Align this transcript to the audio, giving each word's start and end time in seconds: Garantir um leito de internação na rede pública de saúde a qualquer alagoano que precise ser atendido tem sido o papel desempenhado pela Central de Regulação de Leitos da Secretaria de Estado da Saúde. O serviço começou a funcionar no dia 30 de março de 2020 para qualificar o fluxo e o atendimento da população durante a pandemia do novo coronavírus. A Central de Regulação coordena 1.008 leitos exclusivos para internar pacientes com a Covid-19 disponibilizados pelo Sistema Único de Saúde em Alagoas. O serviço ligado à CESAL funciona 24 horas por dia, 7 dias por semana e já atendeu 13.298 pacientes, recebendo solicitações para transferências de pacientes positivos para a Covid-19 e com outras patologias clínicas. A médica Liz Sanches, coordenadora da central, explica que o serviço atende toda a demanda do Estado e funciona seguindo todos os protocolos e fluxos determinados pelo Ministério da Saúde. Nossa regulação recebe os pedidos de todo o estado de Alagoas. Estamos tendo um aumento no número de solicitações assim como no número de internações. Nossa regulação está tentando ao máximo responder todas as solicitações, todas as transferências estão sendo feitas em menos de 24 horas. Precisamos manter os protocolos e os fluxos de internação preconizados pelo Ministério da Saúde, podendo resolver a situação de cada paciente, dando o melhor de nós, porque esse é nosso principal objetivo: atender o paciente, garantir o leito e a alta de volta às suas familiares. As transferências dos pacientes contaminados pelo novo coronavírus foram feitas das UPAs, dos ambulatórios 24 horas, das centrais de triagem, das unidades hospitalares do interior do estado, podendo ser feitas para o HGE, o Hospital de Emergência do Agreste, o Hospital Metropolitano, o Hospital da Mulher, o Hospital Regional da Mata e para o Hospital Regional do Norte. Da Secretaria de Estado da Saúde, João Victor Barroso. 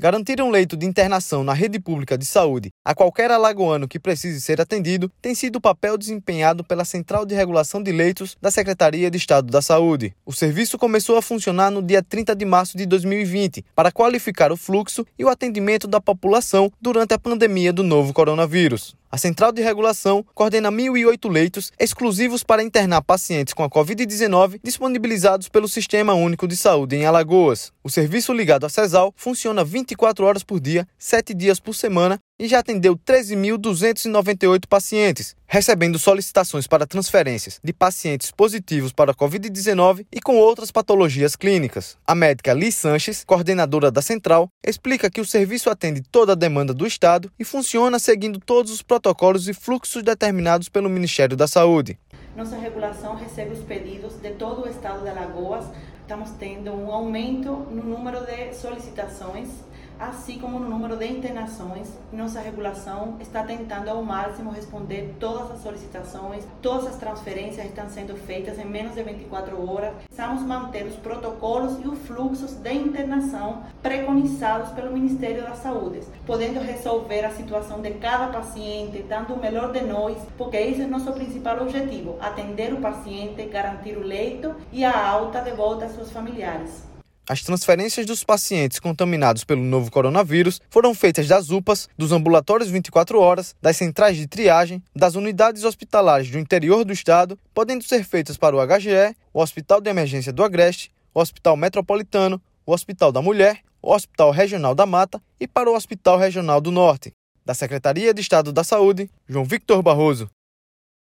Garantir 0.00 0.40
um 0.40 0.48
leito 0.48 0.78
de 0.78 0.86
internação 0.86 1.44
na 1.44 1.52
rede 1.52 1.78
pública 1.78 2.16
de 2.16 2.24
saúde 2.24 2.70
a 2.82 2.94
qualquer 2.94 3.30
alagoano 3.30 3.86
que 3.86 4.00
precise 4.00 4.40
ser 4.40 4.58
atendido 4.58 5.12
tem 5.20 5.34
sido 5.34 5.56
o 5.56 5.60
papel 5.60 5.98
desempenhado 5.98 6.64
pela 6.64 6.86
Central 6.86 7.26
de 7.26 7.34
Regulação 7.34 7.82
de 7.82 7.92
Leitos 7.92 8.34
da 8.40 8.50
Secretaria 8.50 9.10
de 9.10 9.18
Estado 9.18 9.50
da 9.52 9.60
Saúde. 9.60 10.14
O 10.24 10.32
serviço 10.32 10.78
começou 10.78 11.18
a 11.18 11.22
funcionar 11.22 11.70
no 11.70 11.82
dia 11.82 12.02
30 12.02 12.34
de 12.34 12.46
março 12.46 12.78
de 12.78 12.86
2020 12.86 13.62
para 13.74 13.92
qualificar 13.92 14.50
o 14.50 14.56
fluxo 14.56 15.06
e 15.18 15.24
o 15.26 15.28
atendimento 15.28 15.86
da 15.86 16.00
população 16.00 16.72
durante 16.80 17.12
a 17.12 17.18
pandemia 17.18 17.70
do 17.70 17.82
novo 17.82 18.14
coronavírus. 18.14 18.96
A 19.12 19.18
Central 19.18 19.50
de 19.50 19.60
Regulação 19.60 20.24
coordena 20.32 20.70
1.008 20.70 21.28
leitos 21.28 21.72
exclusivos 21.80 22.44
para 22.44 22.62
internar 22.62 23.02
pacientes 23.02 23.52
com 23.52 23.64
a 23.64 23.68
Covid-19 23.68 24.60
disponibilizados 24.62 25.48
pelo 25.48 25.66
Sistema 25.66 26.14
Único 26.14 26.46
de 26.46 26.56
Saúde 26.56 26.94
em 26.94 27.04
Alagoas. 27.04 27.72
O 27.82 27.90
serviço 27.90 28.32
ligado 28.32 28.66
à 28.66 28.68
CESAL 28.68 29.12
funciona 29.16 29.64
24 29.64 30.24
horas 30.24 30.44
por 30.44 30.60
dia, 30.60 30.86
7 30.96 31.34
dias 31.34 31.58
por 31.58 31.74
semana 31.74 32.20
e 32.40 32.48
já 32.48 32.60
atendeu 32.60 32.96
13.298 32.96 34.66
pacientes, 34.66 35.36
recebendo 35.46 35.98
solicitações 35.98 36.66
para 36.66 36.86
transferências 36.86 37.60
de 37.62 37.70
pacientes 37.70 38.30
positivos 38.30 38.92
para 38.92 39.12
a 39.12 39.14
Covid-19 39.14 40.06
e 40.10 40.22
com 40.22 40.38
outras 40.38 40.70
patologias 40.70 41.36
clínicas. 41.36 41.98
A 42.06 42.14
médica 42.14 42.54
Liz 42.54 42.76
Sanches, 42.76 43.24
coordenadora 43.24 43.90
da 43.90 44.00
central, 44.00 44.48
explica 44.64 45.10
que 45.10 45.20
o 45.20 45.26
serviço 45.26 45.68
atende 45.68 46.00
toda 46.00 46.32
a 46.32 46.34
demanda 46.34 46.72
do 46.72 46.86
Estado 46.86 47.30
e 47.38 47.44
funciona 47.44 47.98
seguindo 47.98 48.40
todos 48.40 48.72
os 48.72 48.80
protocolos 48.80 49.46
e 49.46 49.52
fluxos 49.52 50.02
determinados 50.02 50.70
pelo 50.70 50.88
Ministério 50.88 51.36
da 51.36 51.46
Saúde. 51.46 51.98
Nossa 52.34 52.56
regulação 52.56 53.16
recebe 53.16 53.52
os 53.52 53.62
pedidos 53.64 54.14
de 54.14 54.30
todo 54.30 54.64
o 54.64 54.68
estado 54.68 55.02
de 55.02 55.10
Alagoas. 55.10 55.66
Estamos 56.00 56.30
tendo 56.38 56.72
um 56.72 56.90
aumento 56.90 57.50
no 57.50 57.84
número 57.84 58.24
de 58.24 58.54
solicitações 58.54 59.48
assim 60.00 60.38
como 60.38 60.58
no 60.58 60.68
número 60.68 60.96
de 60.96 61.06
internações. 61.06 61.88
Nossa 62.10 62.40
regulação 62.40 63.16
está 63.20 63.42
tentando 63.42 63.90
ao 63.90 64.02
máximo 64.02 64.50
responder 64.50 65.14
todas 65.20 65.50
as 65.50 65.62
solicitações, 65.62 66.46
todas 66.62 66.86
as 66.86 66.96
transferências 66.96 67.66
estão 67.66 67.88
sendo 67.90 68.16
feitas 68.16 68.58
em 68.58 68.64
menos 68.64 68.94
de 68.94 69.02
24 69.02 69.70
horas. 69.70 69.92
Precisamos 70.06 70.42
manter 70.42 70.86
os 70.86 70.96
protocolos 70.96 71.78
e 71.84 71.86
os 71.86 71.98
fluxos 72.00 72.54
de 72.54 72.72
internação 72.72 73.62
preconizados 73.82 74.70
pelo 74.70 74.92
Ministério 74.92 75.42
da 75.42 75.54
Saúde, 75.54 76.00
podendo 76.26 76.60
resolver 76.60 77.24
a 77.24 77.30
situação 77.30 77.82
de 77.82 77.90
cada 77.92 78.28
paciente, 78.28 79.02
dando 79.02 79.34
o 79.34 79.40
melhor 79.40 79.70
de 79.72 79.82
nós, 79.82 80.16
porque 80.38 80.56
esse 80.56 80.82
é 80.82 80.86
nosso 80.86 81.12
principal 81.12 81.60
objetivo: 81.60 82.16
atender 82.20 82.72
o 82.72 82.80
paciente, 82.80 83.44
garantir 83.44 83.98
o 83.98 84.02
leito 84.02 84.54
e 84.72 84.84
a 84.84 85.08
alta 85.08 85.40
de 85.40 85.50
volta 85.50 85.84
às 85.84 85.92
suas 85.92 86.10
familiares. 86.10 86.90
As 87.28 87.42
transferências 87.42 88.06
dos 88.06 88.24
pacientes 88.24 88.80
contaminados 88.80 89.44
pelo 89.44 89.62
novo 89.62 89.90
coronavírus 89.90 90.60
foram 90.68 90.94
feitas 90.94 91.28
das 91.28 91.50
UPAs, 91.50 91.88
dos 91.96 92.10
ambulatórios 92.10 92.70
24 92.70 93.20
horas, 93.20 93.54
das 93.62 93.76
centrais 93.76 94.16
de 94.16 94.26
triagem, 94.26 94.82
das 94.94 95.14
unidades 95.14 95.64
hospitalares 95.64 96.30
do 96.30 96.38
interior 96.38 96.84
do 96.84 96.92
estado, 96.92 97.38
podendo 97.54 97.84
ser 97.84 98.04
feitas 98.04 98.36
para 98.36 98.56
o 98.56 98.66
HGE, 98.66 99.14
o 99.32 99.40
Hospital 99.40 99.80
de 99.80 99.90
Emergência 99.90 100.32
do 100.32 100.42
Agreste, 100.42 100.90
o 101.14 101.20
Hospital 101.20 101.56
Metropolitano, 101.56 102.40
o 102.66 102.72
Hospital 102.72 103.12
da 103.12 103.22
Mulher, 103.22 103.60
o 103.82 103.92
Hospital 103.92 104.30
Regional 104.30 104.74
da 104.74 104.86
Mata 104.86 105.22
e 105.38 105.46
para 105.46 105.70
o 105.70 105.74
Hospital 105.74 106.18
Regional 106.18 106.60
do 106.60 106.70
Norte. 106.70 107.12
Da 107.44 107.54
Secretaria 107.54 108.12
de 108.12 108.20
Estado 108.20 108.52
da 108.52 108.62
Saúde, 108.62 109.10
João 109.28 109.44
Victor 109.44 109.82
Barroso. 109.82 110.28